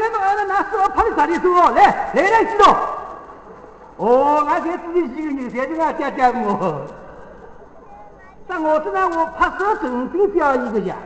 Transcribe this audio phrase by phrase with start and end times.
[0.00, 1.72] 那我这个人到儿子拿手拍的啥里走哦？
[1.74, 2.76] 来，来来几道。
[3.96, 6.82] 哦，俺才自己几个人，才是俺姐姐我。
[8.48, 10.96] 在我这上我拍手成兵表演个呀，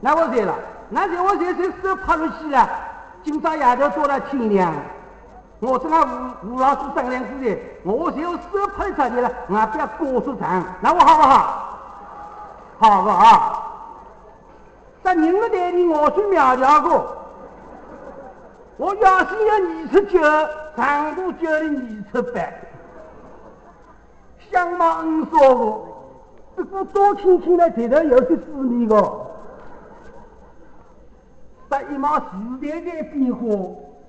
[0.00, 0.54] 那我谁了？
[0.90, 2.68] 那在我在这手拍出去了，
[3.24, 4.72] 今朝夜头到了天亮。
[5.58, 5.96] 我这个
[6.44, 11.62] 吴吴老师商量之的，我就手拍出去了，俺不要告诉长，那我好不好？
[12.78, 13.62] 好个啊！
[15.02, 17.16] 在人的代里，我最苗条个。
[18.78, 20.20] 我要是要二十九，
[20.76, 21.62] 长度九的二
[22.12, 22.42] 十八，
[24.50, 25.64] 相貌很少个，
[26.56, 29.22] 不过多亲亲的，头头有些滋味个。
[31.70, 32.22] 这一毛时
[32.60, 33.46] 代在变化，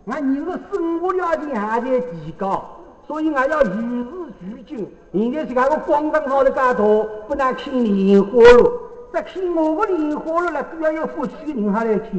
[0.07, 2.65] 俺人的生活条件还在提高，
[3.07, 4.97] 所以俺要与时俱进。
[5.13, 8.71] 现在是那个广场上的街头，不能看莲花了，
[9.13, 12.11] 这看我的莲花了，都要有福气的人还来看。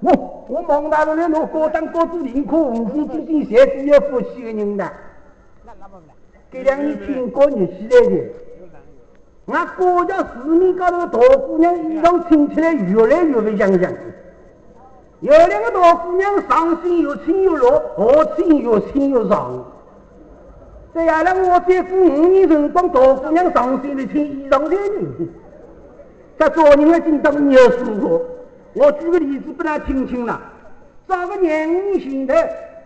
[0.00, 4.90] 我我蒙大路来，我高档高度林科五星级金侪是有福气的人的。
[6.50, 8.16] 给两年听过你起来的，
[9.46, 13.92] 俺国家市面高头大姑娘衣裳穿起来越来越不像样。
[15.20, 19.64] 有两个大姑娘上身又轻又落，下身又轻又长。
[20.94, 25.28] 这下来我再过五年辰光，大姑娘上身的穿衣裳的人，
[26.38, 28.22] 这做人的真当没有舒服。
[28.72, 30.40] 我举个例子，不能听清了。
[31.08, 32.34] 早个廿五前头，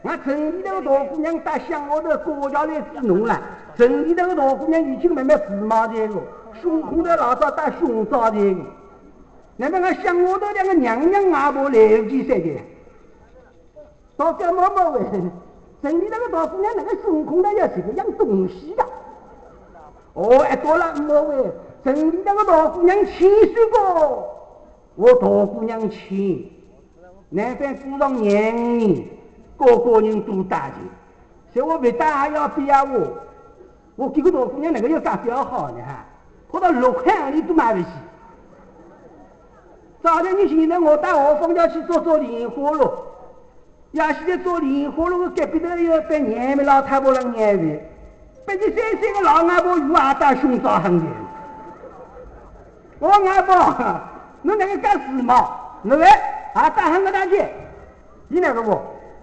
[0.05, 3.39] 俺城里头个大姑娘到乡下头过桥来织农了。
[3.77, 6.23] 城里头个大姑娘已经慢慢时髦的个，
[6.63, 8.61] 胸口头老早戴胸罩的个。
[9.57, 12.61] 那么俺乡下头两个娘娘外婆来不及三的，
[14.17, 15.31] 到家妈妈问，
[15.83, 18.83] 城里头个大姑娘那个胸口头要这个样东西的。
[20.15, 21.53] 哦，一到了妈问，
[21.85, 24.34] 城里头个大姑娘七岁个。
[24.97, 26.51] 我大姑娘亲，
[27.29, 29.05] 难办过上廿五年，
[29.57, 30.77] 个个人都打钱，
[31.53, 33.19] 所以我不打还要逼我。
[33.97, 36.05] 我这个大姑娘那个要干比较好呢哈，
[36.49, 37.87] 跑到六块行里都买不起。
[40.01, 42.89] 早晨你现在我带我放假去做做莲花路，
[43.93, 47.81] 要现在做莲花路，隔壁头有个年迈老太婆来眼饭，
[48.47, 51.07] 八十三岁的老外婆又阿大胸罩很的，
[53.01, 54.14] 我外婆。
[54.45, 55.47] 侬那个干时髦，
[55.83, 56.09] 侬来
[56.53, 57.51] 啊打喊个大姐，
[58.29, 58.79] 你那个不？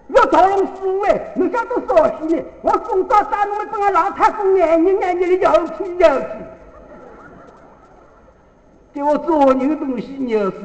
[0.09, 2.43] 要造龙四位，侬想多少钱呢？
[2.63, 6.25] 我送到大侬们帮俺老太公眼睛眼睛里要去要去，
[8.93, 10.59] 给我做人的东西你要说，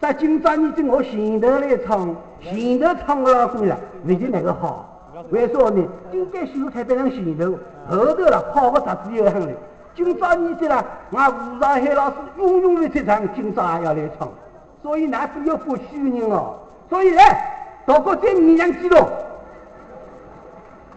[0.00, 5.12] 在今朝你在我前头来唱，前头唱我老公了，不就那个好？
[5.30, 5.84] 为啥呢？
[6.12, 7.58] 应该秀才摆上前头，
[7.90, 9.54] 后头了好个啥子有很嘞。
[9.94, 14.28] 今朝你这了，俺吴上海老师永远的在场，今朝也要来唱，
[14.82, 16.56] 所以那是有福气的人哦。
[16.88, 18.96] 所以来，大哥再勉强几路。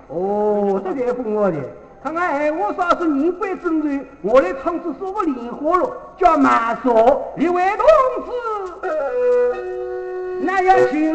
[0.07, 1.57] 哦，这才分我的。
[2.03, 7.85] 看看闲话少说，言归正传，我来唱这首个莲花落，叫马少一位同
[8.25, 8.31] 志，
[10.43, 11.10] 那要听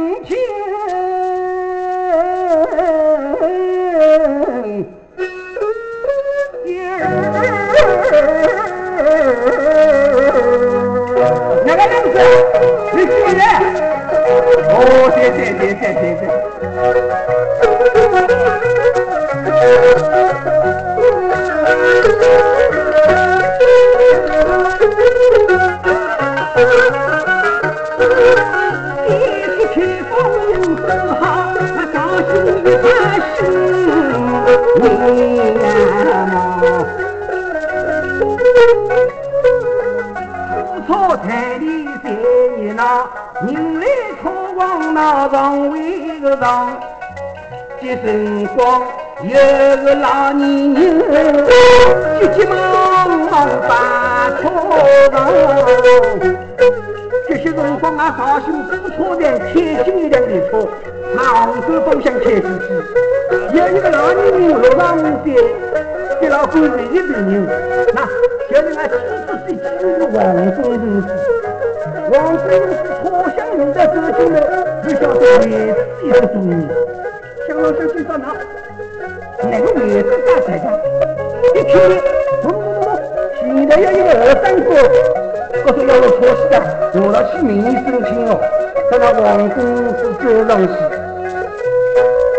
[48.56, 48.82] 光
[49.23, 49.37] 有
[49.85, 51.44] 个老年人
[52.19, 52.56] 急急忙
[53.11, 54.44] 忙把草
[55.12, 55.14] 上。
[57.29, 59.53] 这些辰光俺绍兴堵车站开
[59.85, 60.67] 进一辆列车，
[61.14, 62.67] 往杭州方向开出去，
[63.53, 65.05] 有一个老年人落上山，
[66.19, 67.47] 给老官是一病人，
[67.93, 67.99] 那
[68.49, 70.17] 就是俺七十岁去世王
[70.55, 71.05] 公同志。
[72.11, 72.49] 王公是
[73.02, 73.05] 草
[73.37, 74.35] 香人的走进来，
[74.82, 75.50] 就晓得位置
[76.05, 76.35] 有个主
[77.56, 77.62] 意。
[77.62, 78.26] 想老想今朝哪
[79.43, 80.64] 哪个位置大才的？
[81.55, 81.75] 一看，
[82.43, 82.87] 咚咚咚咚，
[83.41, 84.69] 前头有一个二三哥，
[85.64, 86.55] 哥说要我抄袭的，
[87.00, 88.31] 我了去名义申请哦。
[88.91, 89.56] 等那王公
[89.97, 90.69] 是走上去，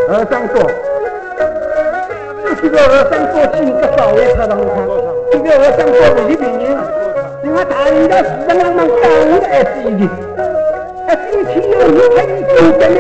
[0.10, 0.56] 二三哥，
[2.46, 4.58] 这几个二三哥进个早位车上看。
[5.32, 6.64] 这个和尚做的病人，
[7.44, 10.04] 因为大人家市场上讲的还是一的，
[11.06, 12.32] 还是一听有你看你
[12.80, 12.96] 真的，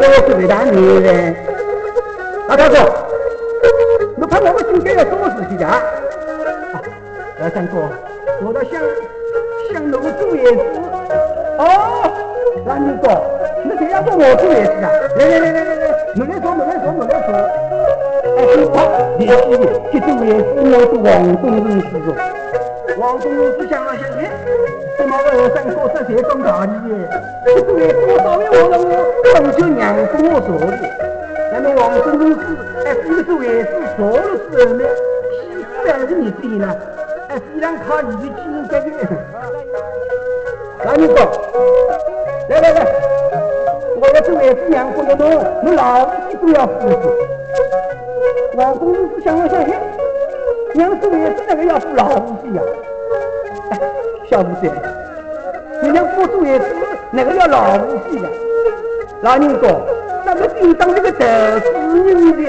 [0.00, 1.36] 遇到了我是为大女人，
[2.48, 2.76] 啊，大哥，
[4.16, 5.78] 你怕我们今天要什么事情啊？
[7.42, 7.76] 二三哥，
[8.42, 8.80] 我倒想
[9.70, 10.56] 想楼主也是，
[11.58, 12.08] 哦，
[12.64, 13.12] 那你说，
[13.62, 14.88] 你这样说我主也是啊？
[15.18, 17.28] 来来来来来来，我来说，我来说，我来说。
[18.38, 18.40] 哎，
[18.72, 18.80] 好，
[19.18, 19.36] 你是
[19.92, 22.08] 这周也是我是王东人师傅。
[22.98, 24.32] 王东人是想了想，哎，
[24.96, 26.90] 怎么二三哥这些讲道理的？
[27.44, 28.78] 这周也是我稍微我了
[29.32, 30.72] 我从小娘跟我说的。
[31.52, 32.44] 那么王东人是，
[32.84, 34.18] 哎，这个周也是说了
[34.50, 34.84] 之后呢，
[35.30, 36.76] 西施还是你对呢？
[37.28, 38.86] 哎，非常靠你的亲这个。
[40.84, 41.14] 那你说，
[42.48, 42.86] 来来来，
[44.00, 47.14] 我要周也是娘过的侬，你老几都要付出。
[48.56, 49.80] 王公子想了想，哎，
[50.74, 52.62] 娘子也是那个要付老夫费呀。
[54.28, 54.70] 小夫子，
[55.82, 56.64] 你娘夫子也是
[57.12, 58.28] 那个要老夫费的。
[59.22, 59.68] 老人说，
[60.24, 61.26] 咱们应当这个德
[61.60, 61.70] 子
[62.06, 62.42] 人的。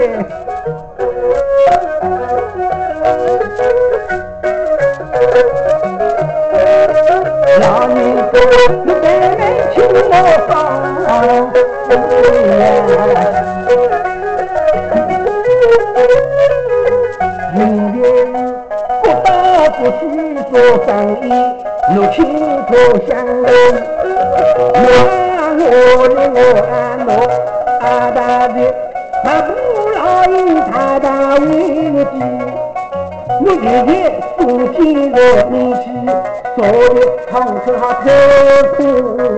[7.59, 7.95] 老人
[8.31, 8.33] 说，
[8.85, 9.37] 你慢慢
[9.73, 10.09] 听我
[10.47, 10.49] 讲，
[12.57, 12.71] 呀。
[19.73, 19.99] 不去
[20.51, 20.53] 做
[20.85, 20.89] 生
[21.23, 21.25] 意，
[21.97, 22.17] 我亲
[22.67, 22.71] 口
[23.07, 23.11] 相。
[25.53, 26.39] 我的我
[26.71, 26.73] 安
[27.05, 27.09] 乐
[27.81, 28.55] 大大的，
[29.23, 29.49] 那不
[29.91, 30.33] 老爷
[30.71, 31.45] 大大为
[32.03, 32.07] 的，
[33.41, 33.89] 我日日
[34.37, 34.39] 送
[34.73, 34.79] 进
[35.11, 35.17] 我
[35.51, 35.53] 面
[35.83, 35.85] 前，
[36.55, 36.59] 昨
[36.95, 36.97] 日
[37.29, 37.31] 唱
[37.63, 38.03] 出他偷
[38.77, 38.79] 空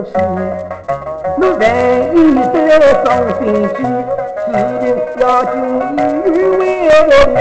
[0.04, 0.08] 气。
[1.36, 1.62] 我万
[2.14, 2.16] 一
[2.54, 2.56] 得
[3.04, 3.06] 上
[3.40, 3.78] 心去，
[4.46, 4.48] 指
[4.80, 4.84] 定
[5.20, 5.52] 要救
[5.96, 5.98] 你
[6.58, 7.36] 为了我的。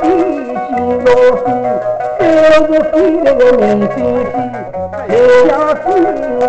[0.00, 0.02] 心
[1.04, 1.06] 若
[1.36, 1.46] 飞，
[2.28, 2.92] 飞就飞
[3.24, 3.64] 那个明
[3.94, 3.96] 星
[4.26, 4.32] 飞，
[4.92, 5.00] 太
[5.48, 5.82] 阳飞
[6.40, 6.42] 我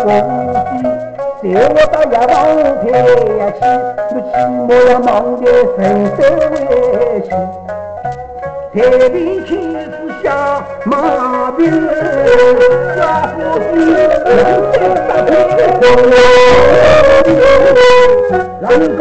[1.40, 2.32] 飞，带我到夜王
[2.80, 2.84] 台
[3.56, 3.60] 去，
[4.10, 4.32] 我起
[4.68, 5.08] 码要忙
[5.40, 5.42] 得
[5.76, 5.78] 神
[6.16, 6.18] 神
[6.50, 6.54] 为
[7.22, 7.26] 气。
[8.72, 8.76] 太
[9.08, 9.92] 平天子
[10.22, 10.24] 下
[10.84, 11.58] 马鞭，
[12.94, 13.00] 家
[13.32, 14.30] 伙子人
[14.72, 14.76] 生
[15.08, 15.28] 大天
[18.60, 19.00] 老人哥，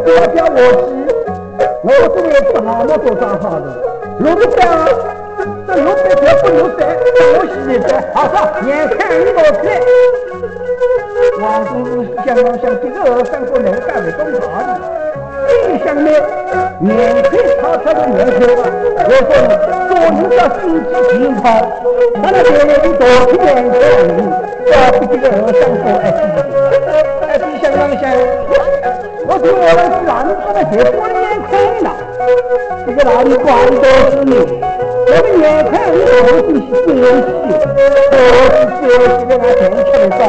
[0.00, 0.90] 不要叫我去，
[1.82, 3.66] 我这边是好么做账号的。
[4.18, 4.60] 六百三，
[5.72, 6.80] 这六百三不六三，
[7.32, 8.34] 我洗的三，好说，
[8.68, 9.64] 眼看一道菜。
[11.40, 11.88] 王公子
[12.26, 14.70] 想了想，这个二三哥能干的更大的，
[15.72, 16.12] 一想呢，
[16.78, 16.92] 年
[17.24, 18.62] 快超出了年头了。
[19.00, 19.32] 我说，
[19.88, 21.42] 做人要心机挺好，
[22.16, 22.36] 那么？
[22.44, 23.80] 别人多出点钱，
[24.68, 26.20] 要比这个二三哥还低。
[27.28, 28.04] 哎，你想了想，
[29.26, 31.50] 我听我那是让你他妈结婚年快
[31.80, 31.88] 了。
[32.84, 33.48] 这个哪里管
[33.80, 34.70] 多是你？
[35.12, 37.28] 我们眼看你到底是真气，
[38.08, 38.16] 可
[38.48, 38.82] 是这
[39.18, 40.20] 几个俺正确的装，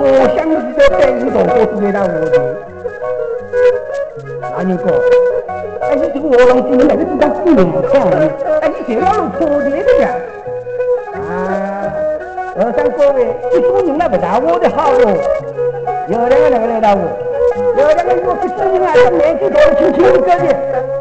[0.00, 0.02] 我
[0.34, 2.36] 相信这百里多都是为了我的。
[4.40, 4.84] 哪里讲？
[5.80, 7.60] 哎，你这个卧龙精那个地方不能
[7.92, 8.12] 看的，
[8.60, 10.04] 哎，你这要弄破裂的呀！
[11.14, 11.30] 啊，
[12.58, 13.16] 二三各位，
[13.54, 15.06] 你说人那不大我的好哟，
[16.08, 17.00] 有两个那个来到我。
[17.78, 20.34] 有两个我不知啊，这年纪大轻轻个的，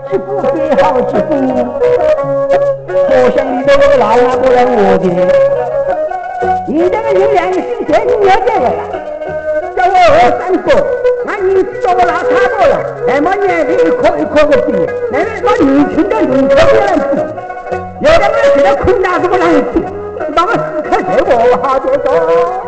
[0.10, 1.32] 媳妇最好媳妇。
[3.08, 5.06] 好像里头那个老阿婆来我的，
[6.68, 8.82] 你这个有良心，谁你要这个呀？
[9.76, 10.66] 叫我二三哥，
[11.28, 12.74] 俺年纪到我老差多了，
[13.08, 14.68] 还没年龄一颗一颗的比，
[15.12, 17.14] 那个把年轻的年轻人比，
[18.02, 19.84] 有两个现在困难这么难比，
[20.36, 22.67] 那么死磕谁我好就多。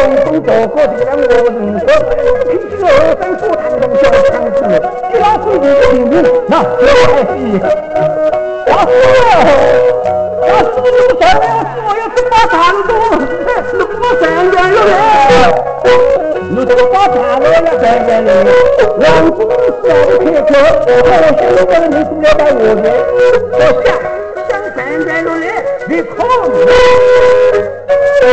[0.00, 1.28] 东东走过的让我认
[1.78, 1.84] 可，
[2.48, 2.88] 平时二
[3.20, 4.58] 三过堂中小强子，
[5.12, 6.14] 一老子一个名字，
[6.48, 6.64] 那小
[7.12, 7.28] 孩子，
[8.66, 8.92] 老师，
[10.40, 11.44] 老师，你不上来，
[11.84, 12.90] 我要去把长工，
[13.72, 14.78] 你不上来了
[16.50, 18.28] 你这个把长工要上来了，
[18.98, 19.04] 王
[19.36, 19.38] 子
[19.76, 20.58] 少
[21.04, 22.86] 开口，我现在你是要带我的，
[23.52, 23.54] 我
[23.84, 23.86] 想
[24.48, 25.44] 想上来了来，
[25.88, 26.16] 你考
[26.48, 26.54] 虑。
[26.66, 28.28] 哎，你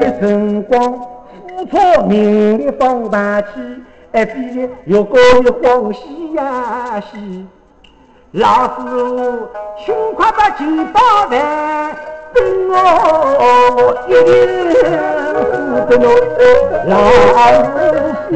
[0.00, 1.14] 一晨光。
[1.70, 3.48] 错名利放大器，
[4.14, 7.44] 哎，比如果有欢喜呀喜，
[8.30, 9.48] 老师傅，
[9.84, 11.00] 请快把钱包
[11.32, 11.96] 来，
[12.32, 12.74] 等我
[14.06, 14.32] 一定
[15.34, 15.34] 负
[15.90, 16.06] 责侬。
[16.86, 16.94] 老
[17.50, 17.66] 师
[18.30, 18.32] 傅，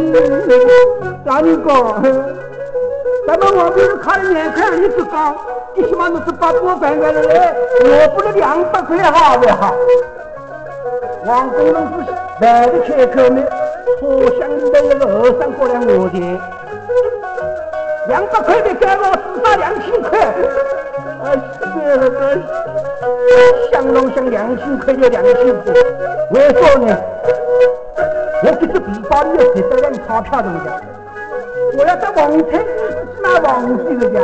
[1.25, 1.69] 大人哥，
[3.29, 5.37] 咱们王兵开了两块，你只讲，
[5.77, 7.55] 你希望侬是把锅搬过来，
[7.85, 9.73] 我不是两百块好不好？
[11.25, 13.41] 王工人是来的开口呢，
[14.01, 14.07] 车
[14.39, 16.41] 厢里头有个和尚过来我钱，
[18.07, 20.09] 两百块的干我至少两千块。
[21.25, 21.27] 哎，
[21.59, 21.65] 这
[21.99, 22.39] 个
[23.73, 25.75] 想拢想两千块就两千块，
[26.31, 26.97] 为啥呢？
[28.45, 30.71] 我这个皮包里有几百两钞票东西，
[31.77, 32.57] 我要到王村去
[33.21, 34.21] 买黄金的家，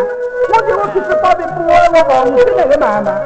[0.51, 3.21] 我叫我去这包的不我黄金那个买嘛。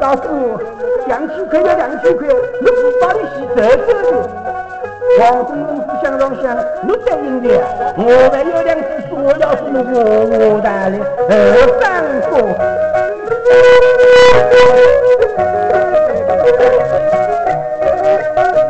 [0.00, 0.58] 大师傅，
[1.06, 3.56] 两千块就两千块，你不把你洗走
[4.02, 4.45] 走的。
[5.18, 6.44] 黄公公是想让想，
[6.82, 7.48] 你答应的，
[7.96, 9.74] 我还有两句说要是我
[10.30, 10.94] 我带的
[11.30, 11.32] 二
[11.80, 11.82] 三
[12.28, 12.30] 哥。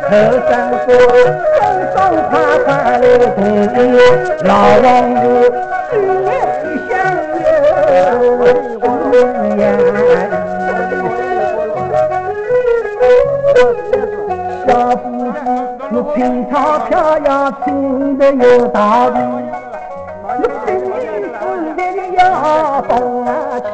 [0.09, 0.13] 二
[0.47, 0.49] 三
[0.85, 0.89] 哥，
[1.57, 1.59] 爽
[1.93, 1.97] 爽
[2.29, 2.31] 快
[2.63, 3.03] 快来
[3.35, 3.37] 同
[4.45, 4.49] 老
[4.83, 4.85] 王
[5.15, 5.21] 子
[5.91, 5.93] 心
[6.87, 6.89] 相
[7.33, 7.43] 拥。
[14.65, 15.36] 小伙子，
[15.89, 19.19] 你拼钞票要拼得有道理，
[20.37, 20.89] 你拼死
[21.75, 21.79] 的
[22.17, 22.21] 要
[22.81, 23.29] 动啊
[23.59, 23.65] 气。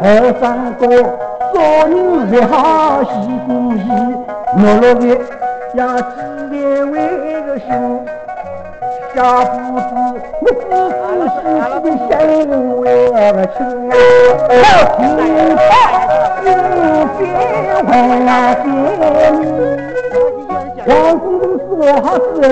[0.00, 0.04] 二
[0.40, 0.86] 三哥，
[1.52, 1.56] 做
[1.88, 1.92] 人
[2.30, 3.10] 最好细
[3.46, 3.82] 顾细，
[4.56, 5.18] 努力的
[5.74, 6.06] 要记
[6.50, 6.56] 得
[6.86, 6.94] 为
[7.42, 7.66] 个心。
[9.14, 9.90] 小伙子，
[10.40, 11.02] 你仔仔
[11.34, 12.10] 细细的想
[12.78, 13.56] 为个亲
[13.90, 13.92] 啊，
[14.48, 14.64] 要
[14.96, 14.98] 听
[15.56, 15.68] 话，
[17.18, 17.20] 别
[17.82, 17.90] 忘
[18.26, 18.28] 啊
[18.62, 18.66] 别。
[20.88, 22.48] 王公公是我好事儿，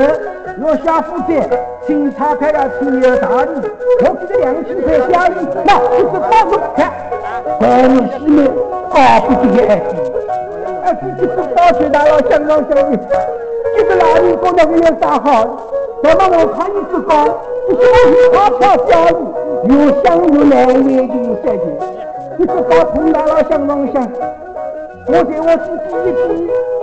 [0.60, 1.32] 我小伙子
[1.86, 3.48] 请钞票要请有道理，
[4.04, 6.92] 我给他两千块奖励，那就是包子看，
[7.58, 8.46] 关你西面
[8.92, 9.90] 搞不起个爱情，
[10.84, 12.98] 哎，自己是到处大老相让相依，
[13.74, 15.24] 这个老人讲那个有啥好？
[16.02, 17.14] 那么我看你是讲，
[17.70, 18.92] 你是钞票奖
[19.64, 19.74] 励，又
[20.04, 21.64] 香又难为的事情，
[22.36, 24.06] 你是搞碰大老相让相，
[25.06, 26.75] 我在我自己一听。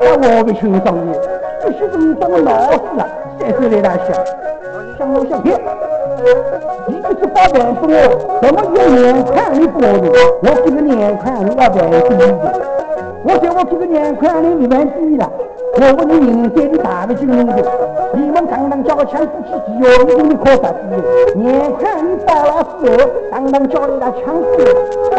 [0.00, 1.12] 那我不清爽的，
[1.62, 3.06] 这些人当我老死啊，
[3.38, 4.14] 三手来想，
[4.98, 5.52] 想我想别，
[6.86, 7.96] 你这是包饭给我，
[8.40, 10.06] 怎么有两块你包的？
[10.42, 12.52] 我给个两块你要饭给你的，
[13.24, 15.30] 我说我给个两块你一万低了，
[15.76, 17.52] 我不能明天你大不进人的，
[18.14, 20.94] 你们刚刚叫个枪支起急哦，你给你靠啥子的？
[21.36, 24.22] 两块你包了之后，刚刚叫了一打枪
[24.56, 24.64] 支，
[25.16, 25.18] 老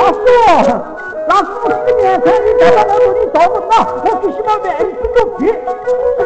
[0.64, 0.72] 师。
[1.28, 4.84] 老师傅，这个年块你找到我这里找不到，我最起码万一
[5.18, 5.42] 有别。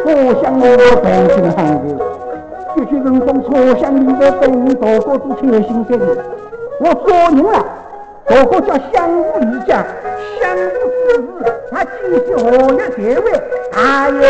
[0.04, 0.06] 车
[0.42, 1.58] 厢里头担心很
[1.96, 1.98] 多，
[2.76, 3.48] 这些人从车
[3.80, 5.90] 厢里头等你，大家都挺有心的。
[6.80, 7.54] 我做人啊，
[8.26, 9.72] 大家叫相互理解，
[10.40, 10.58] 相互
[11.06, 11.20] 支持，
[11.70, 11.90] 他今
[12.26, 12.38] 夕何
[12.76, 13.26] 日结位，
[13.72, 13.78] 还
[14.10, 14.20] 有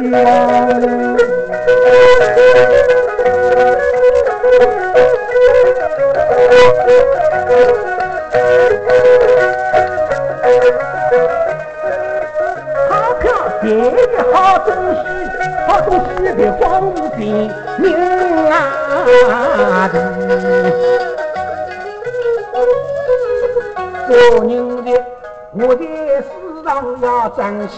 [0.00, 0.16] 希望。
[13.66, 15.02] 票便宜好东西，
[15.66, 17.26] 好东西的光无边，
[17.78, 17.84] 命
[18.48, 18.54] 啊。
[24.06, 24.10] 做
[24.44, 24.50] 人
[24.84, 24.88] 的，
[25.52, 25.82] 我在
[26.22, 26.24] 世
[26.64, 26.66] 上
[27.02, 27.74] 要争气，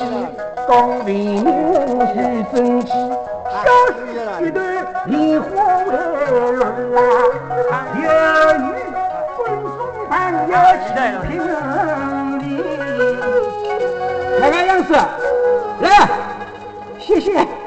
[0.68, 0.70] 讲
[1.06, 1.40] 为民
[2.08, 2.14] 须
[2.52, 2.92] 争气，
[3.50, 3.56] 小
[3.88, 3.96] 事
[4.44, 4.60] 一段
[5.06, 5.46] 莲花
[5.84, 5.90] 为
[6.52, 6.62] 落
[7.70, 8.04] 啊，有
[8.58, 8.62] 雨
[9.36, 9.80] 风送
[10.10, 10.12] 朋
[10.50, 10.54] 友
[10.84, 10.86] 去
[11.28, 11.30] 平。
[14.38, 14.90] 看看样子。
[15.98, 16.08] 啊
[16.98, 17.57] 谢谢。